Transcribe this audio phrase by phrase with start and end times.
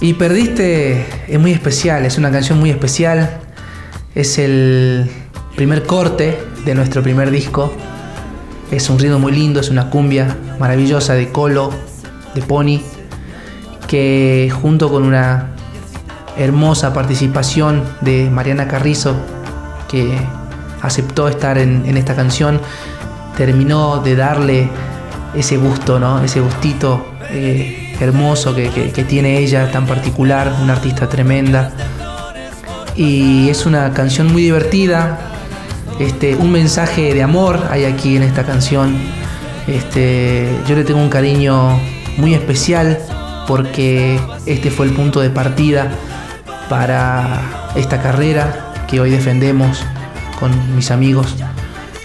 [0.00, 3.40] Y Perdiste es muy especial, es una canción muy especial.
[4.14, 5.10] Es el
[5.56, 7.72] primer corte de nuestro primer disco.
[8.70, 11.72] Es un ritmo muy lindo, es una cumbia maravillosa de Colo,
[12.32, 12.80] de Pony,
[13.88, 15.56] que junto con una
[16.36, 19.16] hermosa participación de Mariana Carrizo,
[19.88, 20.16] que
[20.80, 22.60] aceptó estar en, esta canción,
[23.36, 24.68] terminó de darle
[25.34, 26.22] ese gusto, ¿no?
[26.22, 31.72] ese gustito eh, hermoso que, tiene ella, tan particular, una artista tremenda.
[32.96, 35.18] Y es una canción muy divertida,
[35.98, 38.96] este, un mensaje de amor hay aquí en esta canción.
[39.66, 41.78] Este, yo le tengo un cariño
[42.16, 42.98] muy especial
[43.46, 45.90] porque este fue el punto de partida
[46.68, 49.84] para esta carrera que hoy defendemos
[50.38, 51.34] con mis amigos.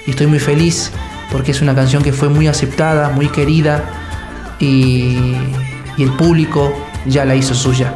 [0.08, 0.92] Y estoy muy feliz
[1.32, 3.84] porque es una canción que fue muy aceptada, muy querida
[4.60, 5.36] y,
[6.02, 6.74] el público
[7.06, 7.96] ya la hizo suya.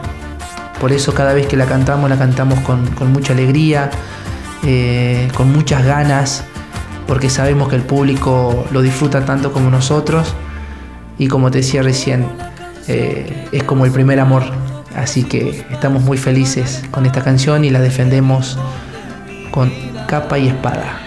[0.80, 3.90] Por eso cada vez que la cantamos, la cantamos con, mucha alegría,
[4.64, 6.44] eh, con muchas ganas,
[7.08, 10.36] porque sabemos que el público lo disfruta tanto como nosotros.
[11.18, 12.28] Y como te decía recién,
[12.88, 14.44] eh, es como el primer amor.
[14.96, 18.58] Así que estamos muy felices con esta canción y la defendemos
[19.52, 19.72] con
[20.08, 21.00] capa y espada.